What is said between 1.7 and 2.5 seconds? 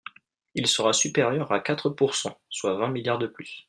pourcent,